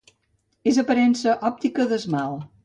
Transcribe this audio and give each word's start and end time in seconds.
És 0.71 0.79
aparença 0.83 1.37
òptica 1.51 1.87
d'esmalt. 1.93 2.51